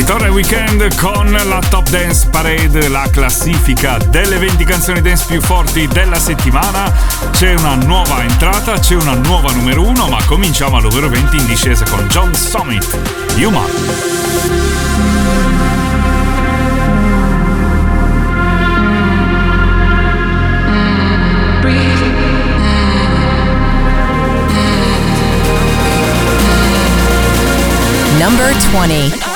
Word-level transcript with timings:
Ritorna 0.00 0.28
il 0.28 0.32
weekend 0.32 0.96
con 0.96 1.30
la 1.30 1.60
Top 1.68 1.86
Dance 1.90 2.26
Parade, 2.30 2.88
la 2.88 3.06
classifica 3.12 3.98
delle 3.98 4.38
20 4.38 4.64
canzoni 4.64 5.02
dance 5.02 5.26
più 5.26 5.42
forti 5.42 5.86
della 5.88 6.18
settimana. 6.18 6.90
C'è 7.32 7.52
una 7.52 7.74
nuova 7.74 8.22
entrata, 8.22 8.78
c'è 8.78 8.94
una 8.94 9.12
nuova 9.12 9.52
numero 9.52 9.86
1, 9.86 10.08
ma 10.08 10.24
cominciamo 10.24 10.76
al 10.78 10.84
numero 10.84 11.10
20 11.10 11.36
in 11.36 11.46
discesa 11.46 11.84
con 11.84 12.06
John 12.08 12.34
Summit, 12.34 12.98
Human. 13.36 13.68
Number 28.18 28.56
20. 28.72 29.29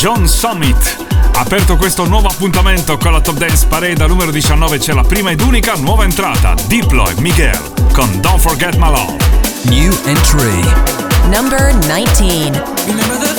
John 0.00 0.26
Summit. 0.26 0.96
Aperto 1.34 1.76
questo 1.76 2.06
nuovo 2.06 2.28
appuntamento 2.28 2.96
con 2.96 3.12
la 3.12 3.20
Top 3.20 3.36
Dance 3.36 3.66
Parade 3.66 4.06
numero 4.06 4.30
19 4.30 4.78
c'è 4.78 4.94
la 4.94 5.02
prima 5.02 5.30
ed 5.30 5.42
unica 5.42 5.74
nuova 5.74 6.04
entrata, 6.04 6.54
Diplo 6.66 7.06
e 7.10 7.20
Miguel 7.20 7.60
con 7.92 8.18
Don't 8.22 8.40
Forget 8.40 8.76
My 8.76 8.88
Love. 8.88 9.18
New 9.64 9.94
entry. 10.06 10.62
Number 11.28 11.74
19. 11.80 13.29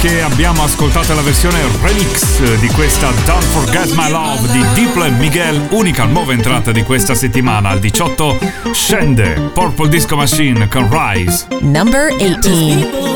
Che 0.00 0.22
abbiamo 0.22 0.62
ascoltato 0.62 1.14
la 1.14 1.22
versione 1.22 1.58
remix 1.80 2.58
di 2.58 2.68
questa 2.68 3.10
Don't 3.24 3.42
Forget 3.44 3.94
My 3.94 4.10
Love 4.10 4.50
di 4.50 4.64
Diplo 4.74 5.10
Miguel, 5.12 5.68
unica 5.70 6.04
nuova 6.04 6.32
entrata 6.32 6.70
di 6.72 6.82
questa 6.82 7.14
settimana. 7.14 7.70
Al 7.70 7.78
18 7.78 8.38
scende 8.72 9.50
Purple 9.52 9.88
Disco 9.88 10.16
Machine 10.16 10.68
con 10.68 10.88
Rise. 10.90 11.46
Number 11.60 12.14
18. 12.16 13.15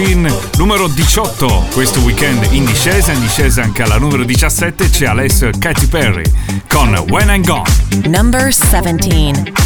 Machine 0.00 0.34
numero 0.56 0.88
18 0.88 1.66
questo 1.74 2.00
weekend 2.00 2.46
in 2.52 2.64
discesa, 2.64 3.12
in 3.12 3.20
discesa 3.20 3.62
anche 3.62 3.82
alla 3.82 3.98
numero 3.98 4.24
17 4.24 4.88
c'è 4.88 5.04
Alessio 5.04 5.50
Katy 5.58 5.88
Perry 5.88 6.24
con 6.68 6.94
When 7.08 7.28
I'm 7.28 7.44
Gone. 7.44 7.68
Number 8.06 8.50
17 8.50 9.59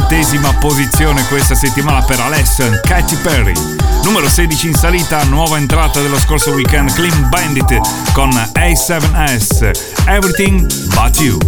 settesima 0.00 0.52
posizione 0.54 1.24
questa 1.28 1.54
settimana 1.54 2.02
per 2.02 2.18
Alessia 2.18 2.80
Katy 2.80 3.14
Perry. 3.18 3.52
Numero 4.02 4.28
16 4.28 4.66
in 4.66 4.74
salita, 4.74 5.22
nuova 5.22 5.56
entrata 5.56 6.00
dello 6.00 6.18
scorso 6.18 6.50
weekend, 6.50 6.92
Clean 6.94 7.28
Bandit 7.28 7.78
con 8.12 8.30
A7S, 8.30 10.06
Everything 10.08 10.66
But 10.94 11.20
You. 11.20 11.38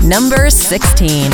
Number 0.00 0.50
16 0.50 1.30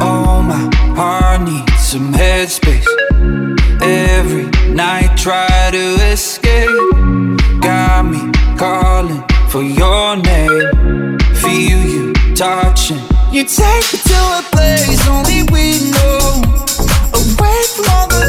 Oh, 0.00 0.40
my 0.40 0.70
heart 0.94 1.40
needs 1.40 1.80
some 1.80 2.12
headspace. 2.12 2.86
Every 3.82 4.48
night, 4.72 5.16
try 5.16 5.70
to 5.72 5.96
escape. 6.12 6.83
calling 8.94 9.24
for 9.48 9.62
your 9.62 10.16
name. 10.16 11.18
Feel 11.42 11.80
you 11.94 12.12
touching. 12.36 13.02
You 13.32 13.42
take 13.42 13.86
me 13.92 13.98
to 14.10 14.20
a 14.38 14.42
place 14.54 15.02
only 15.08 15.40
we 15.54 15.64
know. 15.94 16.18
Away 17.20 17.58
from 17.74 17.86
all 17.94 18.06
the 18.14 18.23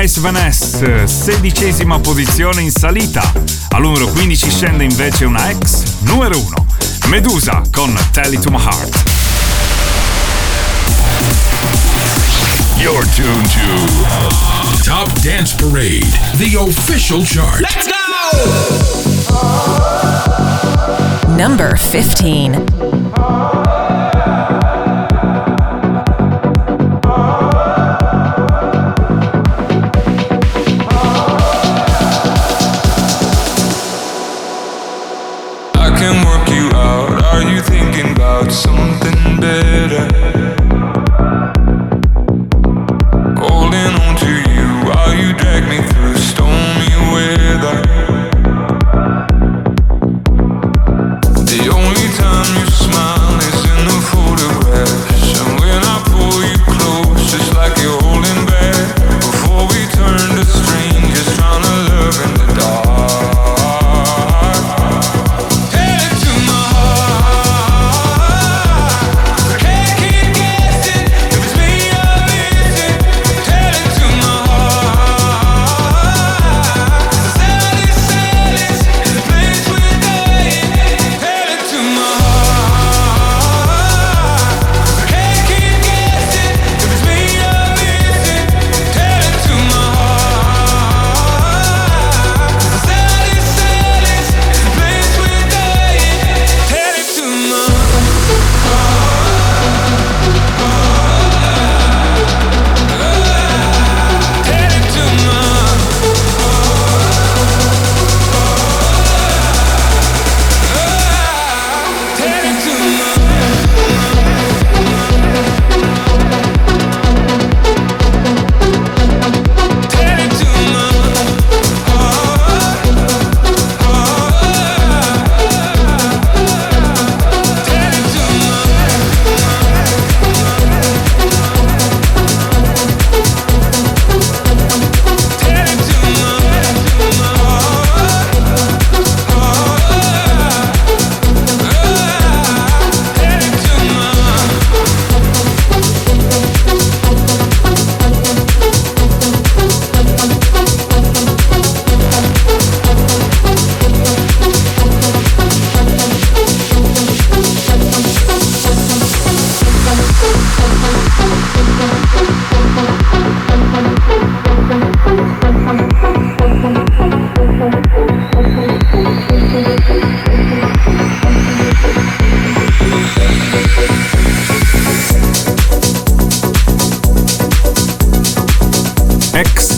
Ice 0.00 0.20
Van 0.20 0.36
S, 0.36 1.04
sedicesima 1.04 1.98
posizione 1.98 2.62
in 2.62 2.70
salita. 2.70 3.32
Al 3.70 3.82
numero 3.82 4.06
15 4.06 4.48
scende 4.48 4.84
invece 4.84 5.24
una 5.24 5.50
ex 5.50 5.82
numero 6.02 6.38
1, 6.38 6.66
Medusa 7.08 7.62
con 7.72 7.98
Tell 8.12 8.32
It 8.32 8.40
To 8.42 8.50
My 8.50 8.60
Heart. 8.60 9.02
You're 12.76 13.04
tuned 13.16 13.50
to 13.50 14.84
Top 14.84 15.10
Dance 15.20 15.56
Parade, 15.56 16.06
the 16.36 16.56
official 16.56 17.24
chart. 17.24 17.60
Let's 17.60 17.88
go! 17.88 17.96
Number 21.34 21.76
15. 21.76 23.57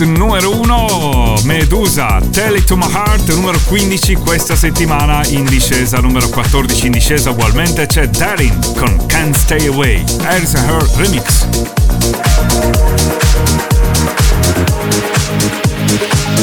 Numero 0.05 0.51
1 0.51 1.43
Medusa, 1.45 2.21
Tell 2.33 2.57
It 2.57 2.65
To 2.67 2.77
My 2.77 2.87
Heart, 2.91 3.33
numero 3.35 3.59
15 3.69 4.15
questa 4.17 4.57
settimana 4.57 5.25
in 5.27 5.45
discesa, 5.45 5.99
numero 5.99 6.29
14 6.29 6.87
in 6.87 6.93
discesa 6.93 7.31
ugualmente 7.31 7.87
c'è 7.87 8.09
Darin 8.09 8.57
con 8.77 9.07
Can't 9.07 9.37
Stay 9.37 9.67
Away, 9.67 10.05
Here's 10.21 10.55
Her 10.55 10.83
Remix. 10.97 11.47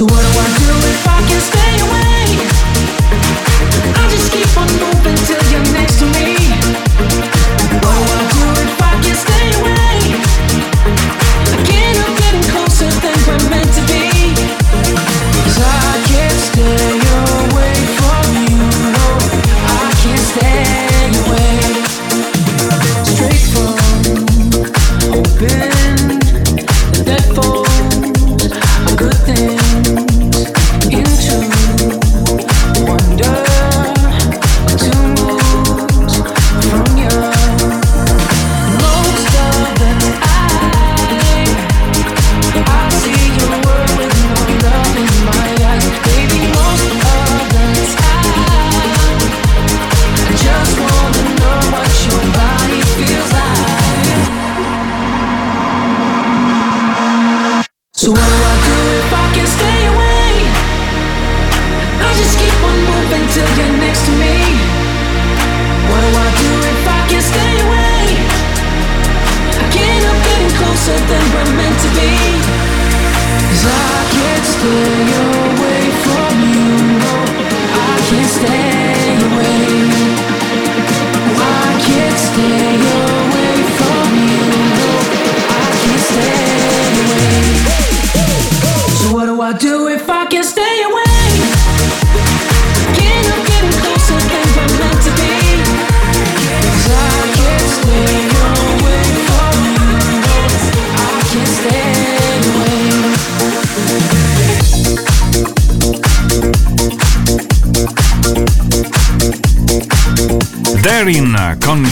So 0.00 0.06
what 0.06 0.29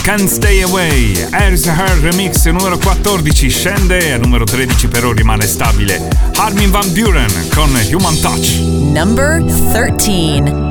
Can't 0.08 0.26
Stay 0.26 0.62
Away, 0.62 1.12
Here's 1.32 1.66
Her 1.66 2.00
Remix 2.00 2.46
numero 2.46 2.78
14 2.78 3.50
scende 3.50 4.14
e 4.14 4.16
numero 4.16 4.44
13 4.44 4.88
però 4.88 5.12
rimane 5.12 5.46
stabile. 5.46 6.08
Armin 6.36 6.70
Van 6.70 6.90
Buren 6.94 7.30
con 7.54 7.68
Human 7.92 8.18
Touch. 8.18 8.58
Number 8.58 9.44
13 9.44 10.67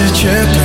now, 0.00 0.59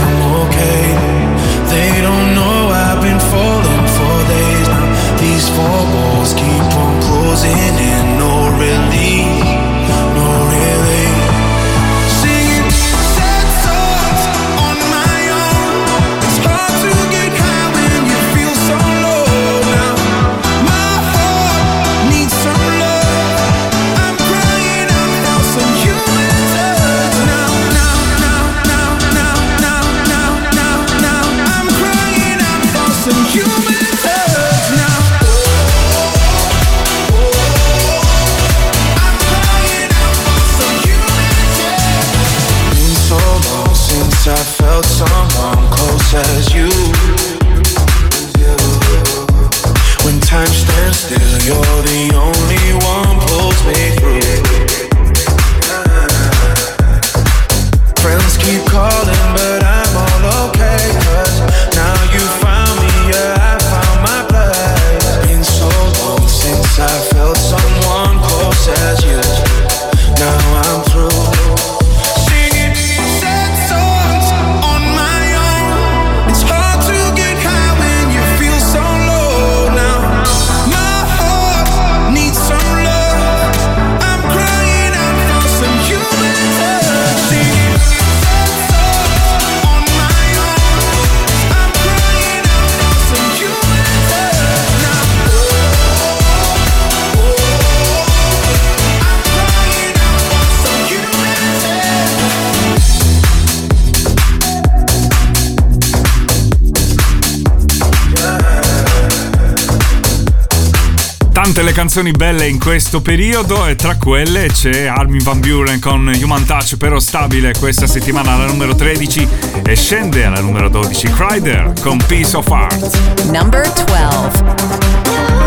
Tante 111.55 111.71
le 111.71 111.75
canzoni 111.77 112.11
belle 112.11 112.47
in 112.49 112.59
questo 112.59 113.01
periodo 113.01 113.65
e 113.65 113.77
tra 113.77 113.95
quelle 113.95 114.47
c'è 114.47 114.87
Armin 114.87 115.23
Van 115.23 115.39
Buren 115.39 115.79
con 115.79 116.11
Human 116.21 116.43
Touch 116.43 116.75
però 116.75 116.99
stabile 116.99 117.53
questa 117.57 117.87
settimana 117.87 118.33
alla 118.33 118.45
numero 118.45 118.75
13 118.75 119.25
e 119.65 119.73
scende 119.73 120.25
alla 120.25 120.41
numero 120.41 120.67
12 120.67 121.07
Crider 121.11 121.71
con 121.79 121.97
Piece 122.05 122.35
of 122.35 122.51
Art. 122.51 123.23
Number 123.31 123.71
12. 123.85 125.44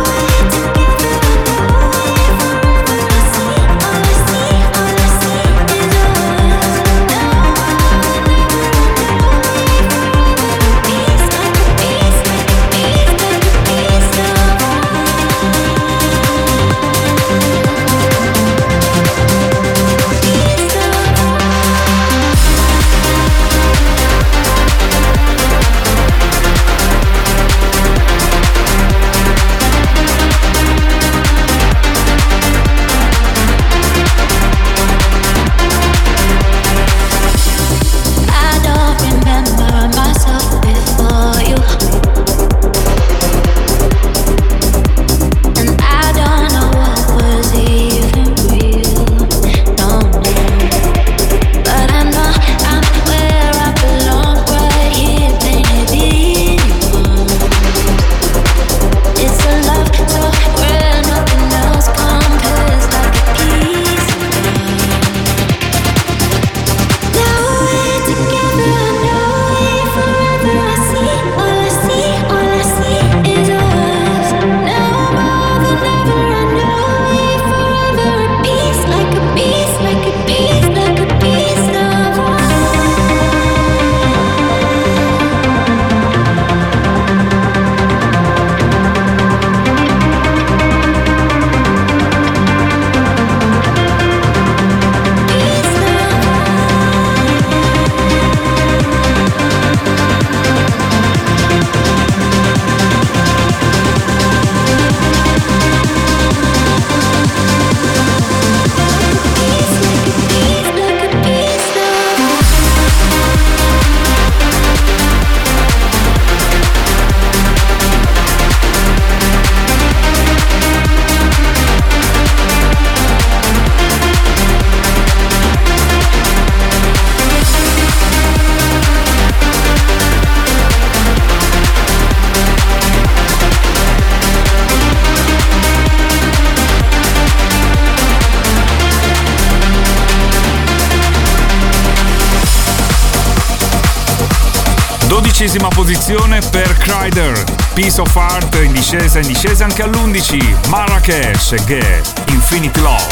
Crider, 146.98 147.44
Piece 147.74 148.00
of 148.00 148.16
Art 148.16 148.52
in 148.56 148.72
discesa, 148.72 149.20
in 149.20 149.26
discesa 149.28 149.64
anche 149.64 149.82
all'11, 149.82 150.68
Marrakesh 150.68 151.52
e 151.68 152.02
Infinity 152.26 152.80
Love. 152.80 153.06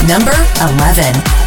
Number 0.00 0.34
11. 0.58 1.43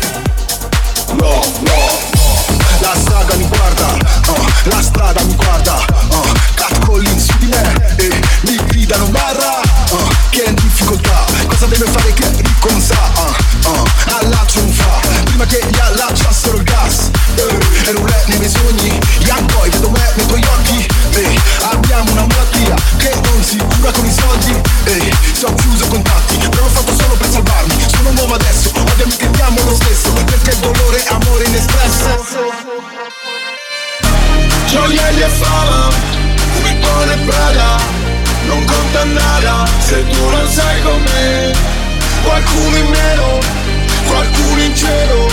Si 23.47 23.55
cura 23.55 23.91
con 23.93 24.05
i 24.05 24.12
soldi, 24.12 24.62
eh, 24.83 25.12
se 25.31 25.45
ho 25.45 25.53
chiuso 25.53 25.88
contatti, 25.88 26.36
però 26.49 26.63
l'ho 26.63 26.69
fatto 26.69 26.93
solo 26.93 27.13
per 27.13 27.29
salvarmi, 27.29 27.75
sono 27.95 28.12
nuovo 28.12 28.33
adesso, 28.33 28.71
odiami 28.75 29.15
che 29.15 29.29
ti 29.31 29.41
amo 29.41 29.63
lo 29.63 29.73
stesso, 29.73 30.12
perché 30.25 30.49
il 30.49 30.57
dolore 30.57 30.97
è 31.01 31.13
amore 31.13 31.43
inespresso. 31.45 32.25
Gioielli 34.67 35.21
e 35.21 35.29
fama, 35.29 35.88
Vuitton 36.60 37.10
e 37.10 37.17
Prada, 37.25 37.77
non 38.47 38.65
conta 38.65 39.03
nada 39.05 39.65
se 39.79 40.05
tu 40.10 40.29
non 40.29 40.51
sei 40.51 40.81
con 40.81 41.01
me. 41.03 41.55
Qualcuno 42.23 42.75
in 42.75 42.89
meno, 42.89 43.39
qualcuno 44.07 44.62
in 44.62 44.75
cielo, 44.75 45.31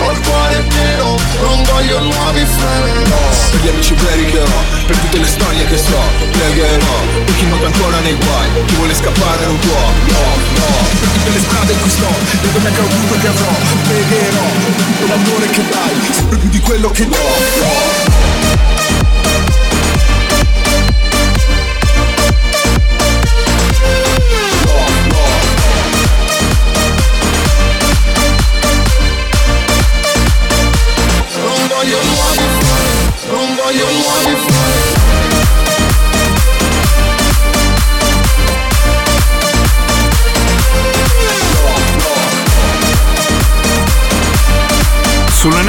ho 0.00 0.10
il 0.12 0.20
cuore 0.20 0.64
pieno, 0.68 1.16
non 1.40 1.62
voglio 1.64 1.98
nuovi 2.00 2.44
freni. 2.44 3.02
Per 3.50 3.60
gli 3.60 3.68
amici 3.68 3.94
veri 3.94 4.24
che 4.26 4.40
ho, 4.40 4.62
per 4.86 4.96
tutte 4.96 5.18
le 5.18 5.26
storie 5.26 5.66
che 5.66 5.76
so, 5.76 6.00
pregherò. 6.32 6.98
Per 7.24 7.34
chi 7.36 7.46
nota 7.46 7.66
ancora 7.66 7.98
nei 8.00 8.14
guai, 8.14 8.48
chi 8.66 8.74
vuole 8.74 8.94
scappare 8.94 9.46
non 9.46 9.58
può. 9.58 9.82
No, 10.14 10.24
no, 10.58 10.66
per 11.00 11.08
tutte 11.08 11.30
le 11.30 11.40
strade 11.40 11.72
in 11.72 11.80
cui 11.80 11.90
sto, 11.90 12.12
dove 12.52 12.70
che 12.70 12.80
ovunque 12.80 13.18
che 13.18 13.26
avrò, 13.26 13.52
pregherò. 13.86 14.46
Per 14.64 14.84
tutto 14.84 15.06
l'amore 15.06 15.46
che 15.50 15.62
dai, 15.68 16.12
sempre 16.12 16.36
più 16.38 16.48
di 16.48 16.60
quello 16.60 16.90
che 16.90 17.08
do. 17.08 17.16
No. 17.16 18.77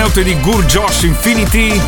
Note 0.09 0.23
di 0.23 0.39
Gur 0.39 0.65
Josh 0.65 1.03
Infinity 1.03 1.79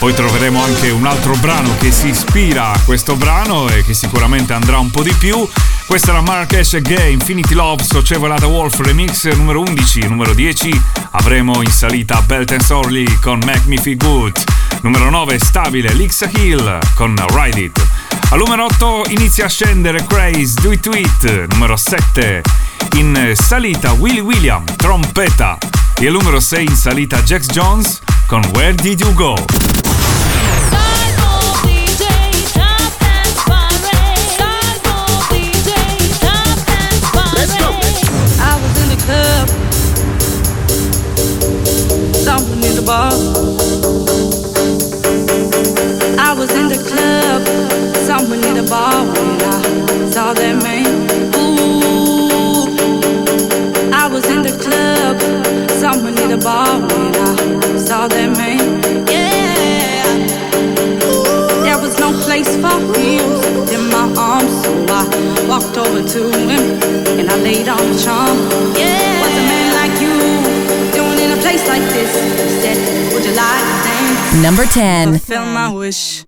poi 0.00 0.12
troveremo 0.12 0.60
anche 0.60 0.90
un 0.90 1.06
altro 1.06 1.36
brano 1.36 1.76
che 1.78 1.92
si 1.92 2.08
ispira 2.08 2.72
a 2.72 2.80
questo 2.84 3.14
brano 3.14 3.68
e 3.68 3.84
che 3.84 3.94
sicuramente 3.94 4.52
andrà 4.52 4.78
un 4.78 4.90
po' 4.90 5.04
di 5.04 5.12
più. 5.12 5.48
Questa 5.86 6.10
è 6.10 6.12
la 6.12 6.22
Marrakesh 6.22 6.80
Gay 6.80 7.12
Infinity 7.12 7.54
Love 7.54 7.84
Socevolata 7.84 8.46
Wolf 8.46 8.80
Remix 8.80 9.30
numero 9.36 9.60
11, 9.60 10.08
numero 10.08 10.34
10 10.34 10.82
avremo 11.12 11.62
in 11.62 11.70
salita 11.70 12.20
Belt 12.22 12.50
and 12.50 12.62
Sorley 12.62 13.06
con 13.20 13.38
Make 13.44 13.62
Me 13.66 13.76
Feel 13.76 13.96
Good. 13.96 14.42
Numero 14.80 15.08
9 15.08 15.38
stabile 15.38 15.92
Lixa 15.92 16.28
Hill 16.34 16.80
con 16.96 17.14
Ride 17.28 17.60
It. 17.60 17.86
Al 18.30 18.38
numero 18.38 18.64
8 18.64 19.04
inizia 19.10 19.44
a 19.44 19.48
scendere 19.48 20.04
Craze 20.04 20.54
Do 20.60 20.72
It 20.72 20.86
It. 20.92 21.46
Numero 21.52 21.76
7 21.76 22.42
in 22.96 23.34
salita 23.36 23.92
Willy 23.92 24.18
William 24.18 24.64
Trompeta. 24.74 25.71
E 26.02 26.08
al 26.08 26.14
numero 26.14 26.40
6 26.40 26.68
in 26.68 26.74
salita 26.74 27.22
Jax 27.22 27.46
Jones 27.46 28.00
con 28.26 28.42
Where 28.54 28.74
Did 28.74 28.98
You 28.98 29.12
Go? 29.14 29.61
10. 74.72 75.10
Fulfill 75.18 75.44
my 75.44 75.68
wish. 75.70 76.24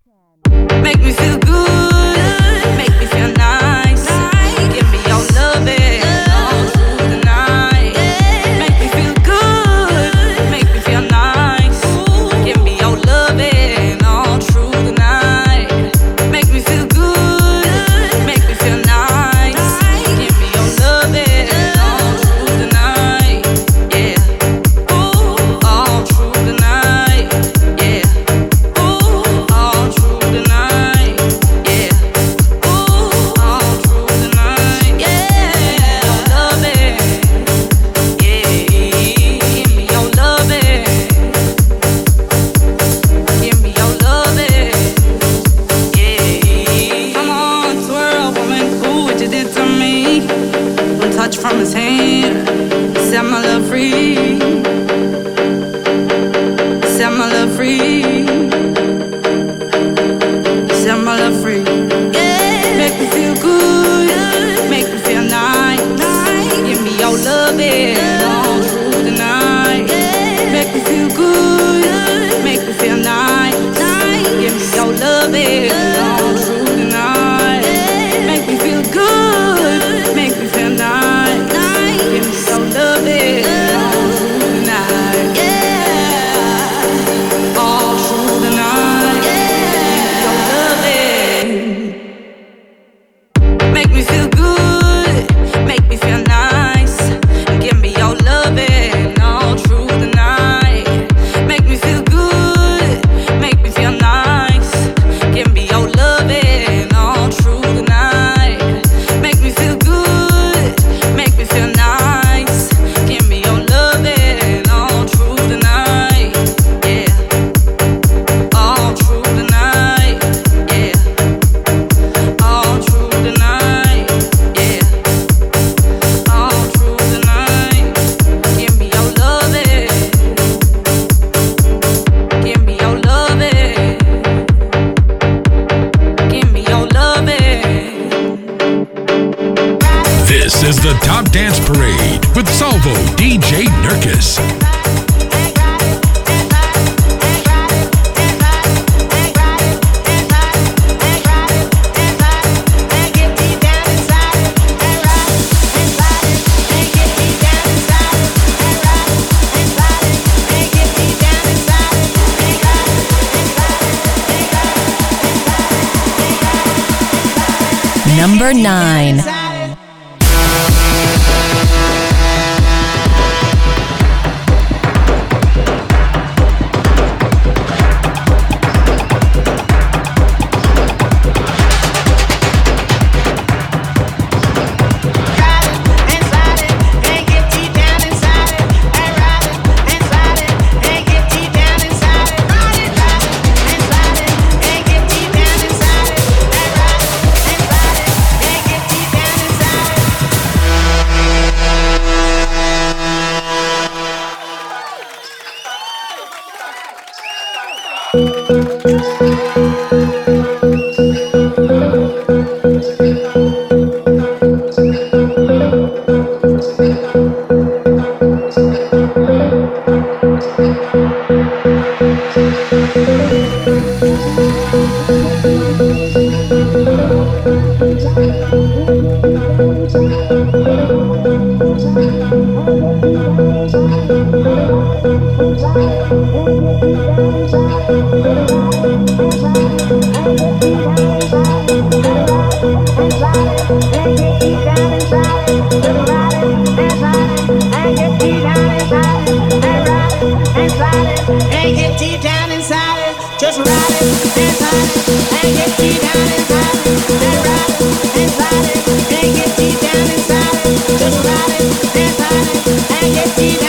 Number 168.17 168.55
9. 168.55 169.44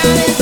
Everybody 0.07 0.34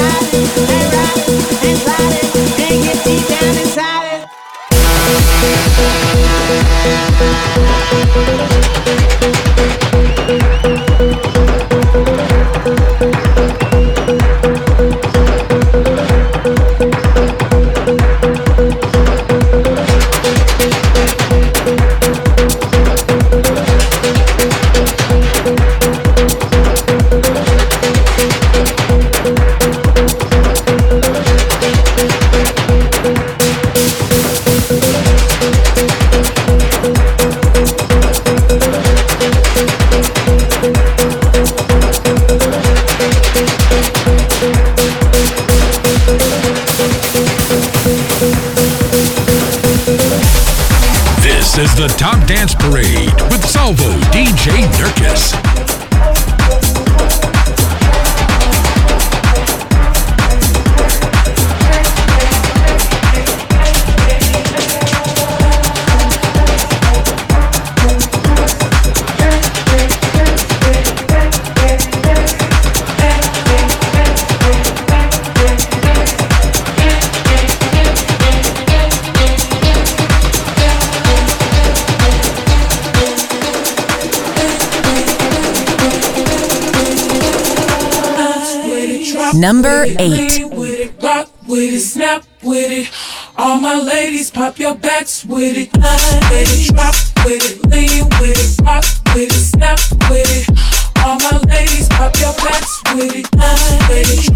We 102.96 103.24
ah, 103.40 103.88
baby. 103.90 104.33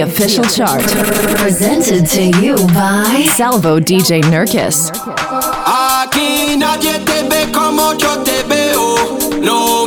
official 0.00 0.44
chart. 0.44 0.82
Presented 1.38 2.06
to 2.06 2.22
you 2.40 2.56
by 2.68 3.26
Salvo 3.36 3.80
DJ 3.80 4.22
Nurkis. 4.22 4.90
Aquí 5.66 6.56
nadie 6.56 6.98
te 7.04 7.22
ve 7.28 7.50
como 7.52 7.92
yo 7.94 8.22
te 8.22 8.42
veo. 8.44 9.18
No 9.40 9.86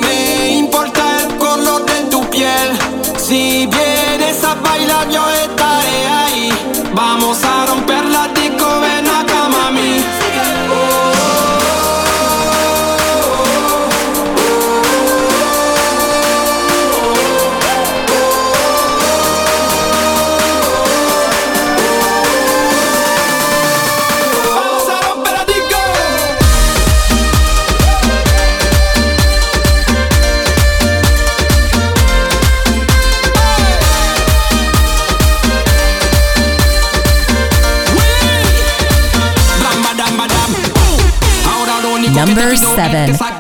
7. 42.76 43.33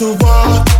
to 0.00 0.16
walk. 0.18 0.79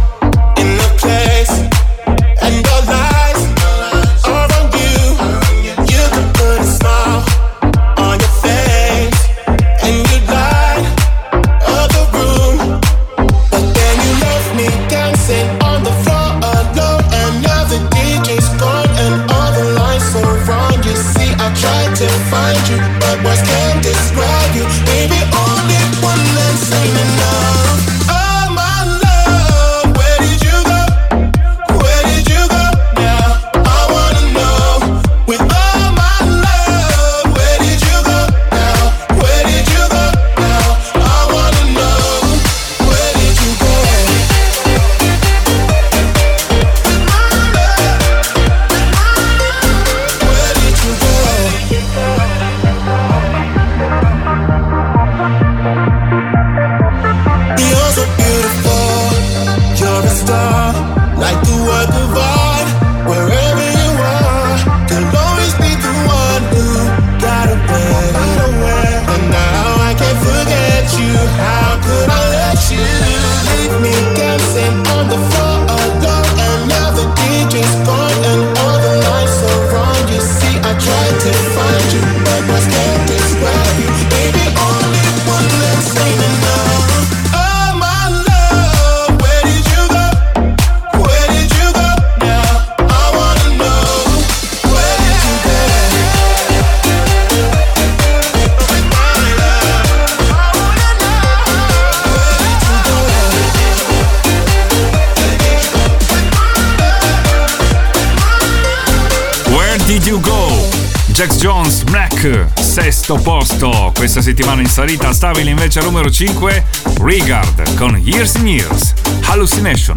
Jax 111.20 111.36
Jones, 111.36 111.84
Black, 111.84 112.48
sesto 112.58 113.16
posto. 113.16 113.92
Questa 113.94 114.22
settimana 114.22 114.62
in 114.62 114.68
salita 114.68 115.12
stabile 115.12 115.50
invece 115.50 115.80
al 115.80 115.84
numero 115.84 116.10
5, 116.10 116.64
Regard 117.02 117.76
con 117.76 117.94
Years 117.98 118.36
and 118.36 118.48
Years, 118.48 118.94
Hallucination. 119.24 119.96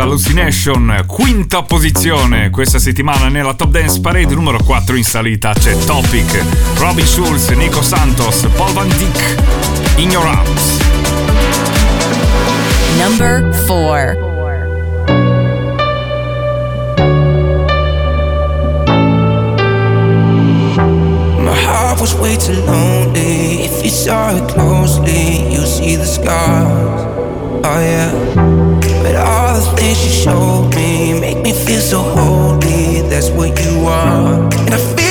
Hallucination, 0.00 1.04
quinta 1.06 1.62
posizione 1.62 2.50
questa 2.50 2.78
settimana 2.78 3.28
nella 3.28 3.54
Top 3.54 3.70
Dance 3.70 4.00
Parade 4.00 4.34
numero 4.34 4.58
4 4.62 4.96
in 4.96 5.02
salita 5.02 5.52
c'è 5.52 5.76
Topic, 5.84 6.44
Robin 6.76 7.04
Schulz, 7.04 7.48
Nico 7.50 7.82
Santos, 7.82 8.46
Paul 8.54 8.72
Van 8.74 8.88
Dyck, 8.96 9.96
In 9.96 10.10
Your 10.10 10.24
Arms. 10.24 10.78
Number 12.96 13.52
4. 13.66 14.16
My 21.42 21.54
heart 21.54 22.00
was 22.00 22.14
way 22.14 22.36
too 22.36 22.60
lonely. 22.64 23.64
If 23.64 23.82
you 23.82 23.90
saw 23.90 24.36
it 24.36 24.46
closely, 24.48 25.52
you'll 25.52 25.66
see 25.66 25.96
the 25.96 26.06
scars. 26.06 27.06
Oh 27.64 27.80
yeah. 27.80 28.77
But 29.08 29.16
all 29.16 29.54
the 29.54 29.76
things 29.78 30.04
you 30.04 30.12
showed 30.12 30.74
me 30.76 31.18
make 31.18 31.38
me 31.38 31.54
feel 31.54 31.80
so 31.80 32.02
holy. 32.02 33.00
That's 33.08 33.30
what 33.30 33.58
you 33.64 33.86
are. 33.86 34.34
And 34.66 34.74
I 34.74 34.76
feel 34.76 35.07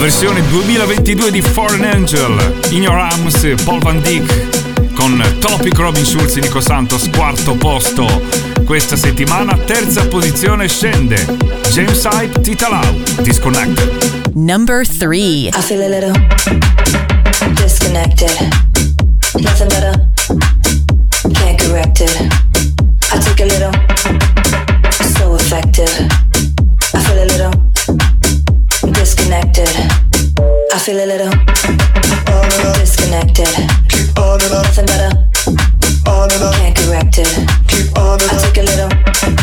versione 0.00 0.40
2022 0.48 1.30
di 1.30 1.42
Foreign 1.42 1.84
Angel, 1.84 2.58
In 2.70 2.84
Your 2.84 2.96
Arms, 2.96 3.62
Paul 3.64 3.80
Van 3.80 4.00
Dyck 4.00 4.92
con 4.94 5.22
Topic 5.38 5.76
Robin 5.76 6.04
Schulz 6.04 6.36
e 6.36 6.40
Nico 6.40 6.60
Santos, 6.60 7.10
quarto 7.10 7.54
posto. 7.54 8.06
Questa 8.64 8.96
settimana 8.96 9.58
terza 9.58 10.06
posizione 10.08 10.68
scende 10.68 11.16
James 11.70 12.02
Hype, 12.04 12.40
Tita 12.40 12.70
Lau, 12.70 13.02
Disconnected. 13.20 14.32
Number 14.34 14.86
3. 14.86 15.48
I 15.48 15.50
feel 15.60 15.82
a 15.82 15.88
little 15.88 16.12
disconnected. 17.56 18.30
Nothing 19.38 19.68
better. 19.68 20.10
Can't 21.34 21.58
correct 21.58 22.00
it. 22.00 22.16
I 23.12 23.18
take 23.18 23.42
a 23.42 23.46
little. 23.46 23.72
So 25.18 25.34
effective. 25.34 26.19
feel 30.80 30.96
a 30.96 31.04
little 31.04 31.30
disconnected. 32.78 33.48
Keep 33.88 34.18
on 34.18 34.40
and 34.40 34.54
on. 34.54 34.62
Nothing 34.64 34.86
better. 34.86 35.28
Keep 35.80 36.08
on 36.08 36.32
and 36.32 36.42
on. 36.42 36.54
Can't 36.54 36.76
correct 36.76 37.18
it. 37.18 37.28
Keep 37.68 37.98
on 37.98 38.18
and 38.20 38.30
on. 38.30 38.38
I 38.38 38.42
took 38.42 38.56
a 38.56 38.62
little. 38.62 38.88
Keep 39.20 39.36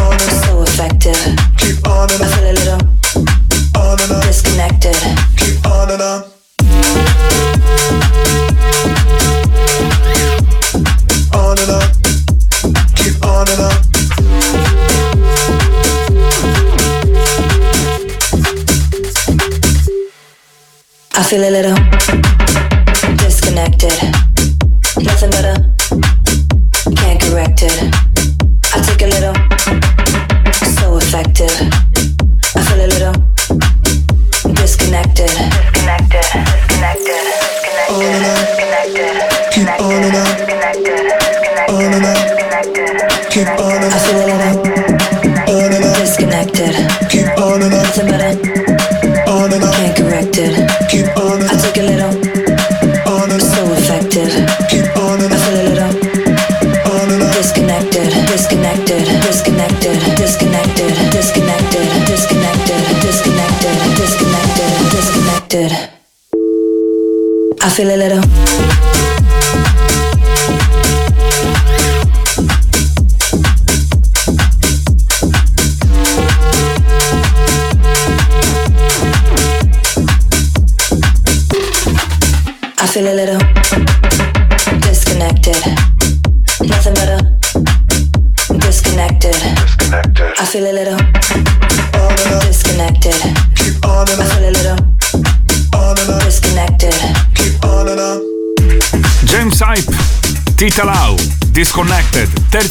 On 0.00 0.12
and 0.12 0.30
on. 0.30 0.42
So 0.42 0.62
effective. 0.62 1.20
Keep 1.58 1.86
on 1.86 2.10
and 2.10 2.22
on. 2.22 2.26
I 2.26 2.34
feel 2.34 2.50
a 2.50 2.52
little. 2.52 2.79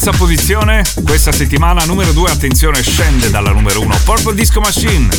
Terza 0.02 0.16
posizione, 0.16 0.82
questa 1.04 1.30
settimana 1.30 1.84
numero 1.84 2.12
2, 2.12 2.30
attenzione, 2.30 2.82
scende 2.82 3.28
dalla 3.28 3.50
numero 3.50 3.82
1, 3.82 3.98
Purple 4.04 4.34
Disco 4.34 4.58
Machine 4.58 5.10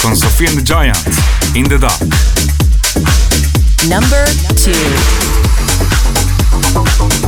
con 0.00 0.16
Sophie 0.16 0.46
and 0.46 0.56
the 0.56 0.62
Giants, 0.62 1.20
In 1.52 1.68
the 1.68 1.76
Dark. 1.76 2.06
Number 3.82 4.32
2. 4.54 7.19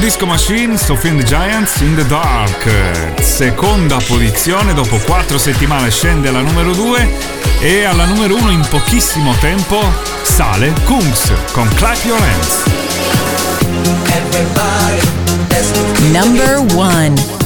Disco 0.00 0.24
Machine, 0.24 0.78
Sophie 0.78 1.10
and 1.10 1.20
the 1.20 1.26
Giants 1.26 1.80
in 1.82 1.94
the 1.94 2.06
Dark. 2.06 3.20
Seconda 3.20 3.98
posizione, 3.98 4.72
dopo 4.72 4.96
quattro 4.96 5.36
settimane 5.36 5.90
scende 5.90 6.28
alla 6.28 6.40
numero 6.40 6.72
2 6.72 7.08
e 7.60 7.84
alla 7.84 8.06
numero 8.06 8.34
1 8.36 8.50
in 8.50 8.66
pochissimo 8.70 9.34
tempo 9.40 9.78
sale 10.22 10.72
Kungs 10.84 11.32
con 11.52 11.68
Clap 11.74 12.02
Your 12.04 12.18
Hands. 12.18 12.64
Number 16.10 16.60
1 16.74 17.38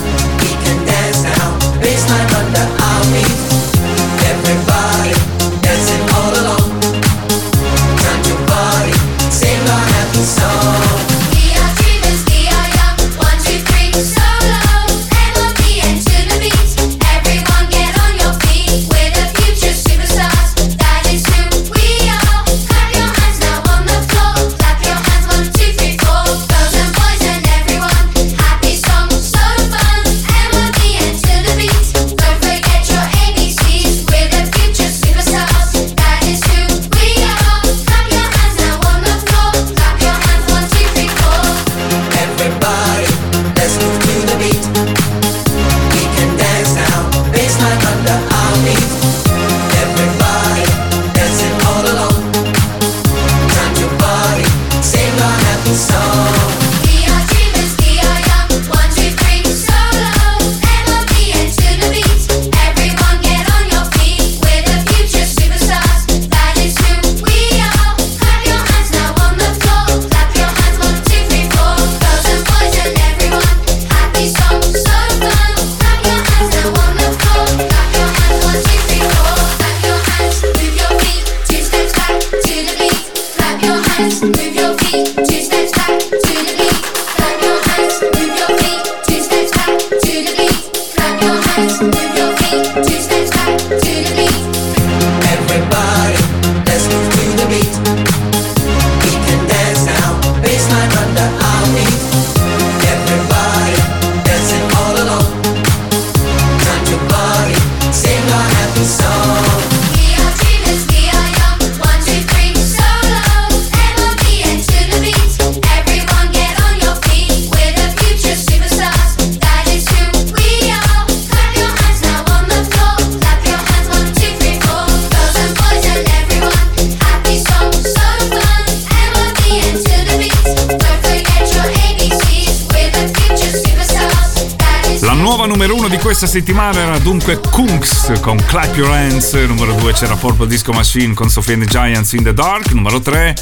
dunque 137.15 137.39
Kunks 137.51 138.12
con 138.23 138.37
Clap 138.45 138.77
Your 138.77 138.91
Hands, 138.91 139.33
numero 139.47 139.73
2 139.75 139.93
c'era 139.93 140.17
Purple 140.17 140.49
Disco 140.49 140.73
Machine 140.73 141.15
con 141.15 141.31
Sophie 141.31 141.55
and 141.55 141.65
the 141.65 141.71
Giants 141.71 142.12
in 142.15 142.25
the 142.25 142.35
Dark, 142.35 142.73
numero 142.73 143.01
3 143.01 143.35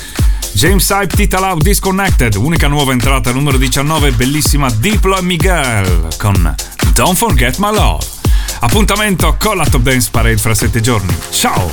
James 0.53 0.87
Hype 0.91 1.16
Titalau 1.16 1.57
Disconnected, 1.57 2.35
unica 2.35 2.68
nuova 2.68 2.93
entrata 2.93 3.33
numero 3.33 3.57
19, 3.57 4.12
bellissima 4.12 4.68
Diplo 4.70 5.16
e 5.16 5.23
Miguel 5.23 6.09
con 6.18 6.55
Don't 6.93 7.16
Forget 7.16 7.57
My 7.57 7.73
Love. 7.73 8.05
Appuntamento 8.61 9.37
con 9.39 9.57
la 9.57 9.64
Top 9.64 9.81
Dance 9.81 10.09
Parade 10.11 10.37
fra 10.37 10.55
7 10.55 10.81
giorni. 10.83 11.16
Ciao! 11.31 11.70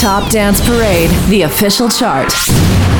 Top 0.00 0.28
Dance 0.30 0.64
Parade, 0.64 1.10
the 1.28 1.44
official 1.44 1.88
chart. 1.88 2.95